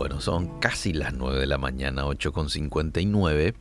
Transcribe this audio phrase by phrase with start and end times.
[0.00, 3.54] Bueno, son casi las 9 de la mañana, 8.59.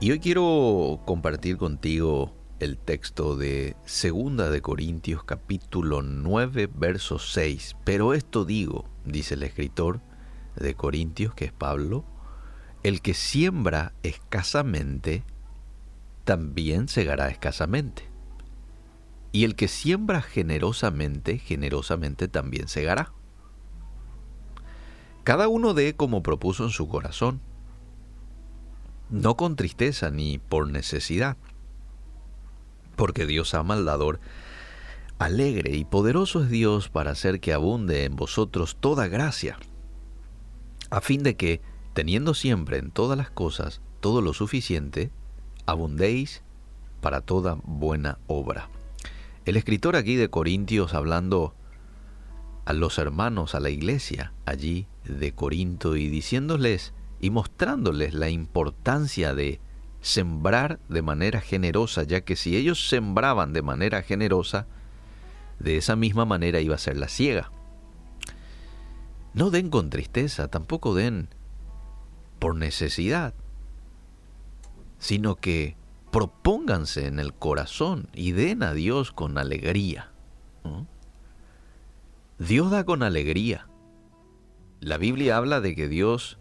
[0.00, 7.76] Y hoy quiero compartir contigo el texto de Segunda de Corintios capítulo 9 verso 6.
[7.84, 10.00] Pero esto digo, dice el escritor
[10.56, 12.06] de Corintios, que es Pablo,
[12.82, 15.22] el que siembra escasamente,
[16.24, 18.08] también segará escasamente.
[19.32, 23.12] Y el que siembra generosamente, generosamente también segará.
[25.28, 27.42] Cada uno dé como propuso en su corazón,
[29.10, 31.36] no con tristeza ni por necesidad,
[32.96, 34.20] porque Dios ama al dador.
[35.18, 39.58] Alegre y poderoso es Dios para hacer que abunde en vosotros toda gracia,
[40.88, 41.60] a fin de que,
[41.92, 45.10] teniendo siempre en todas las cosas todo lo suficiente,
[45.66, 46.42] abundéis
[47.02, 48.70] para toda buena obra.
[49.44, 51.52] El escritor aquí de Corintios hablando
[52.68, 59.32] a los hermanos, a la iglesia allí de Corinto y diciéndoles y mostrándoles la importancia
[59.32, 59.58] de
[60.02, 64.66] sembrar de manera generosa, ya que si ellos sembraban de manera generosa,
[65.58, 67.50] de esa misma manera iba a ser la ciega.
[69.32, 71.30] No den con tristeza, tampoco den
[72.38, 73.32] por necesidad,
[74.98, 75.78] sino que
[76.12, 80.12] propónganse en el corazón y den a Dios con alegría.
[82.38, 83.68] Dios da con alegría.
[84.80, 86.38] La Biblia habla de que Dios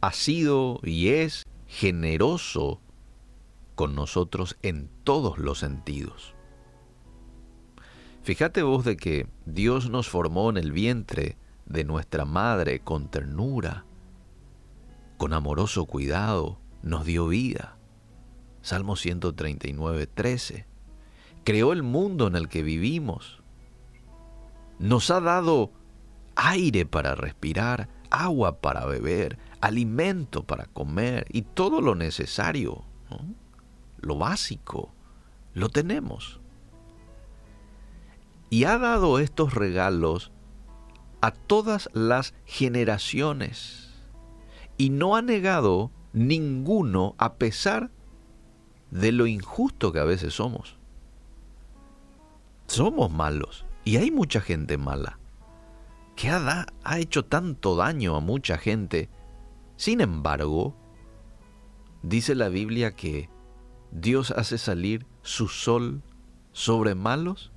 [0.00, 2.80] ha sido y es generoso
[3.74, 6.34] con nosotros en todos los sentidos.
[8.22, 13.84] Fíjate vos de que Dios nos formó en el vientre de nuestra madre con ternura,
[15.18, 17.76] con amoroso cuidado, nos dio vida.
[18.62, 20.66] Salmo 139, 13.
[21.44, 23.39] Creó el mundo en el que vivimos
[24.80, 25.70] nos ha dado
[26.36, 32.82] aire para respirar, agua para beber, alimento para comer y todo lo necesario,
[34.00, 34.94] lo básico,
[35.52, 36.40] lo tenemos.
[38.48, 40.32] Y ha dado estos regalos
[41.20, 43.90] a todas las generaciones
[44.78, 47.90] y no ha negado ninguno a pesar
[48.90, 50.76] de lo injusto que a veces somos.
[52.66, 55.18] Somos malos, y hay mucha gente mala
[56.16, 59.08] que ha, ha hecho tanto daño a mucha gente.
[59.76, 60.76] Sin embargo,
[62.02, 63.30] dice la Biblia que
[63.90, 66.02] Dios hace salir su sol
[66.52, 67.52] sobre malos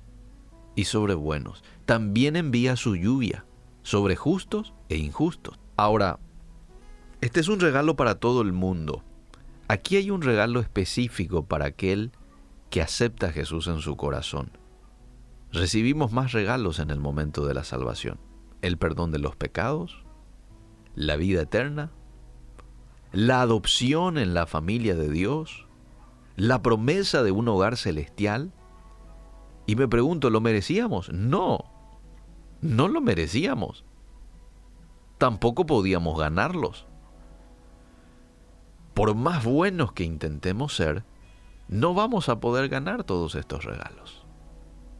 [0.76, 1.62] y sobre buenos.
[1.84, 3.44] También envía su lluvia
[3.82, 5.58] sobre justos e injustos.
[5.76, 6.18] Ahora,
[7.20, 9.04] este es un regalo para todo el mundo.
[9.68, 12.12] Aquí hay un regalo específico para aquel
[12.70, 14.63] que acepta a Jesús en su corazón
[15.54, 18.18] recibimos más regalos en el momento de la salvación.
[18.60, 20.04] El perdón de los pecados,
[20.96, 21.92] la vida eterna,
[23.12, 25.68] la adopción en la familia de Dios,
[26.36, 28.52] la promesa de un hogar celestial.
[29.66, 31.12] Y me pregunto, ¿lo merecíamos?
[31.12, 31.64] No,
[32.60, 33.84] no lo merecíamos.
[35.18, 36.86] Tampoco podíamos ganarlos.
[38.92, 41.04] Por más buenos que intentemos ser,
[41.68, 44.23] no vamos a poder ganar todos estos regalos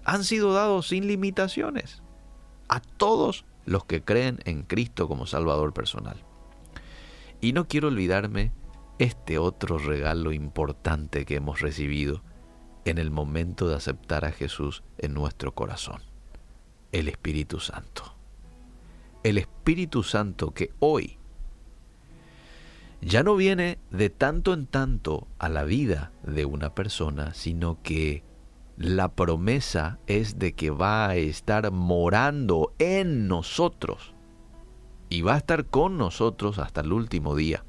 [0.04, 2.02] han sido dados sin limitaciones
[2.68, 6.22] a todos los que creen en Cristo como Salvador personal.
[7.40, 8.52] Y no quiero olvidarme
[8.98, 12.22] este otro regalo importante que hemos recibido
[12.84, 16.02] en el momento de aceptar a Jesús en nuestro corazón,
[16.92, 18.14] el Espíritu Santo.
[19.22, 21.18] El Espíritu Santo que hoy
[23.00, 28.22] ya no viene de tanto en tanto a la vida de una persona, sino que
[28.76, 34.14] la promesa es de que va a estar morando en nosotros
[35.08, 37.64] y va a estar con nosotros hasta el último día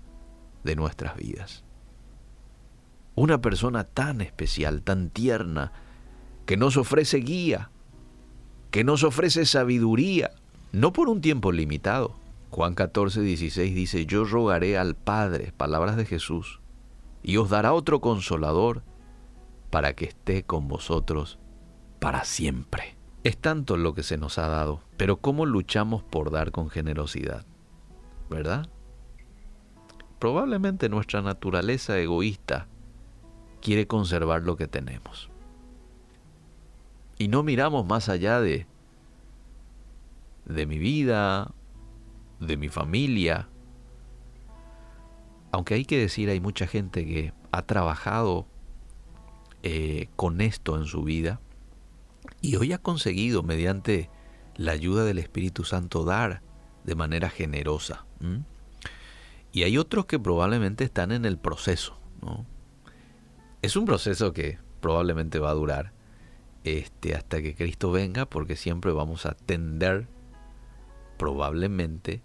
[0.63, 1.63] de nuestras vidas.
[3.13, 5.71] Una persona tan especial, tan tierna,
[6.45, 7.69] que nos ofrece guía,
[8.71, 10.31] que nos ofrece sabiduría,
[10.71, 12.15] no por un tiempo limitado.
[12.49, 16.61] Juan 14, 16 dice, yo rogaré al Padre, palabras de Jesús,
[17.21, 18.83] y os dará otro consolador
[19.75, 21.37] para que esté con vosotros
[21.99, 22.95] para siempre.
[23.25, 27.45] Es tanto lo que se nos ha dado, pero ¿cómo luchamos por dar con generosidad?
[28.29, 28.69] ¿Verdad?
[30.17, 32.69] Probablemente nuestra naturaleza egoísta
[33.61, 35.29] quiere conservar lo que tenemos.
[37.17, 38.67] Y no miramos más allá de
[40.45, 41.51] de mi vida,
[42.39, 43.49] de mi familia.
[45.51, 48.47] Aunque hay que decir, hay mucha gente que ha trabajado
[49.67, 51.41] eh, con esto en su vida
[52.39, 54.11] y hoy ha conseguido mediante
[54.57, 56.43] la ayuda del Espíritu Santo dar
[56.83, 58.05] de manera generosa.
[59.51, 61.97] Y hay otros que probablemente están en el proceso.
[63.63, 65.93] Es un proceso que probablemente va a durar
[66.63, 70.07] este, hasta que Cristo venga, porque siempre vamos a tender
[71.17, 72.21] probablemente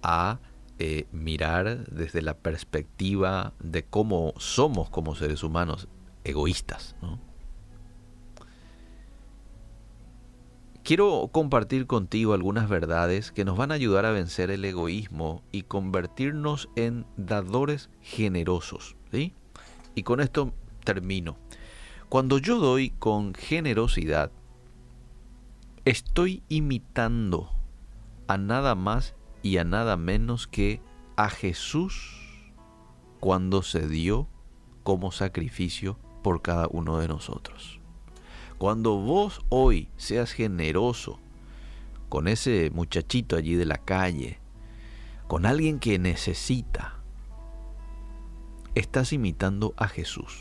[0.00, 0.40] a
[0.78, 5.86] eh, mirar desde la perspectiva de cómo somos como seres humanos
[6.28, 6.94] egoístas.
[10.82, 15.64] Quiero compartir contigo algunas verdades que nos van a ayudar a vencer el egoísmo y
[15.64, 18.96] convertirnos en dadores generosos.
[19.94, 20.54] Y con esto
[20.84, 21.36] termino.
[22.08, 24.30] Cuando yo doy con generosidad,
[25.84, 27.50] estoy imitando
[28.26, 30.80] a nada más y a nada menos que
[31.16, 32.14] a Jesús
[33.20, 34.26] cuando se dio
[34.84, 35.98] como sacrificio
[36.28, 37.80] por cada uno de nosotros.
[38.58, 41.18] Cuando vos hoy seas generoso
[42.10, 44.38] con ese muchachito allí de la calle,
[45.26, 46.96] con alguien que necesita,
[48.74, 50.38] estás imitando a Jesús.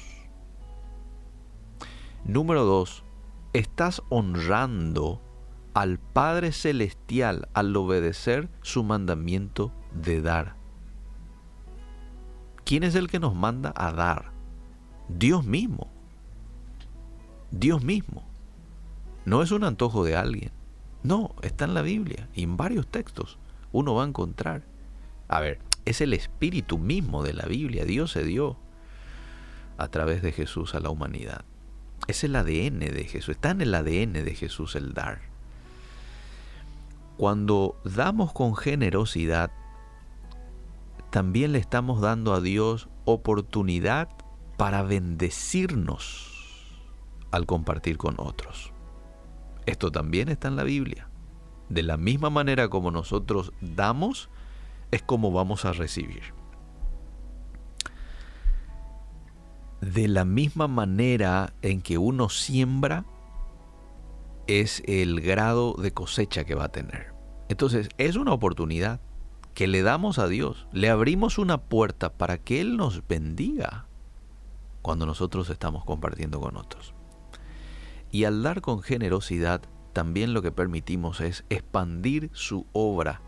[2.25, 3.05] Número dos,
[3.53, 5.21] estás honrando
[5.73, 10.57] al Padre Celestial al obedecer su mandamiento de dar.
[12.65, 14.36] ¿Quién es el que nos manda a dar?
[15.09, 15.87] Dios mismo.
[17.51, 18.23] Dios mismo.
[19.25, 20.51] No es un antojo de alguien.
[21.03, 23.37] No, está en la Biblia y en varios textos
[23.71, 24.63] uno va a encontrar.
[25.27, 27.85] A ver, es el espíritu mismo de la Biblia.
[27.85, 28.57] Dios se dio
[29.77, 31.45] a través de Jesús a la humanidad.
[32.07, 35.21] Es el ADN de Jesús, está en el ADN de Jesús el dar.
[37.17, 39.51] Cuando damos con generosidad,
[41.09, 44.09] también le estamos dando a Dios oportunidad
[44.57, 46.33] para bendecirnos
[47.31, 48.73] al compartir con otros.
[49.65, 51.09] Esto también está en la Biblia.
[51.69, 54.29] De la misma manera como nosotros damos,
[54.91, 56.37] es como vamos a recibir.
[59.81, 63.05] de la misma manera en que uno siembra,
[64.47, 67.13] es el grado de cosecha que va a tener.
[67.49, 69.01] Entonces, es una oportunidad
[69.53, 70.67] que le damos a Dios.
[70.71, 73.86] Le abrimos una puerta para que Él nos bendiga
[74.87, 76.93] cuando nosotros estamos compartiendo con otros.
[78.09, 79.61] Y al dar con generosidad,
[79.91, 83.19] también lo que permitimos es expandir su obra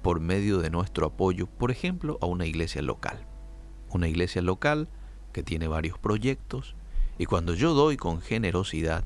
[0.00, 3.26] por medio de nuestro apoyo, por ejemplo, a una iglesia local.
[3.90, 4.88] Una iglesia local
[5.32, 6.76] que tiene varios proyectos
[7.18, 9.02] y cuando yo doy con generosidad,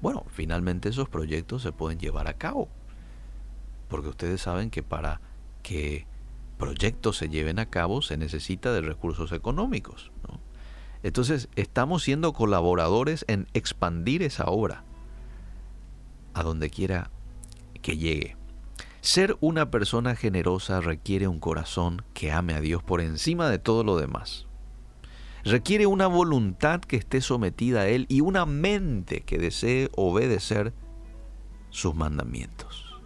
[0.00, 2.70] bueno, finalmente esos proyectos se pueden llevar a cabo.
[3.88, 5.20] Porque ustedes saben que para
[5.62, 6.06] que
[6.56, 10.10] proyectos se lleven a cabo se necesita de recursos económicos.
[11.02, 14.84] Entonces estamos siendo colaboradores en expandir esa obra
[16.34, 17.10] a donde quiera
[17.82, 18.36] que llegue.
[19.00, 23.84] Ser una persona generosa requiere un corazón que ame a Dios por encima de todo
[23.84, 24.46] lo demás.
[25.44, 30.74] Requiere una voluntad que esté sometida a Él y una mente que desee obedecer
[31.70, 33.00] sus mandamientos.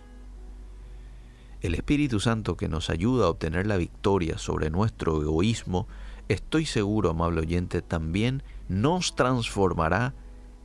[1.60, 5.86] El Espíritu Santo que nos ayuda a obtener la victoria sobre nuestro egoísmo,
[6.32, 10.14] estoy seguro, amable oyente, también nos transformará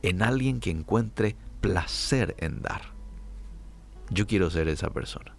[0.02, 2.92] en alguien que encuentre placer en dar.
[4.10, 5.34] Yo quiero ser esa persona,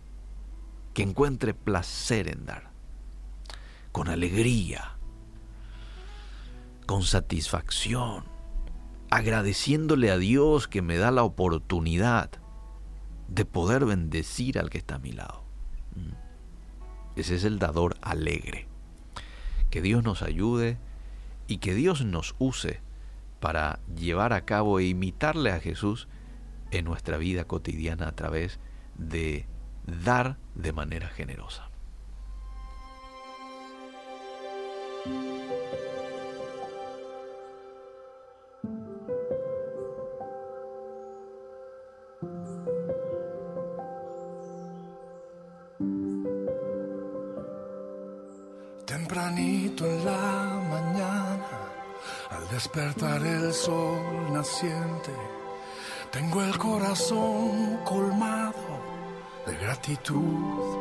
[0.93, 2.71] que encuentre placer en dar,
[3.91, 4.97] con alegría,
[6.85, 8.25] con satisfacción,
[9.09, 12.29] agradeciéndole a Dios que me da la oportunidad
[13.27, 15.43] de poder bendecir al que está a mi lado.
[15.95, 17.19] Mm.
[17.19, 18.67] Ese es el dador alegre.
[19.69, 20.77] Que Dios nos ayude
[21.47, 22.81] y que Dios nos use
[23.39, 26.07] para llevar a cabo e imitarle a Jesús
[26.71, 28.59] en nuestra vida cotidiana a través
[28.97, 29.47] de
[29.85, 31.68] dar de manera generosa.
[52.51, 55.11] Despertar el sol naciente,
[56.11, 58.53] tengo el corazón colmado
[59.45, 60.79] de gratitud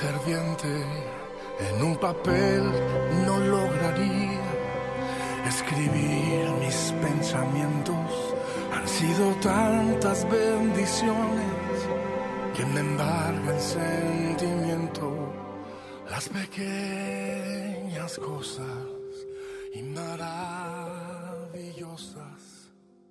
[0.00, 0.84] ferviente.
[1.58, 2.62] En un papel
[3.24, 4.42] no lograría
[5.48, 8.34] escribir mis pensamientos.
[8.74, 11.88] Han sido tantas bendiciones
[12.54, 15.12] que me embargan sentimiento
[16.10, 18.66] las pequeñas cosas
[19.72, 19.82] y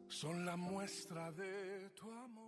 [0.07, 2.44] son la muestra de tu amor.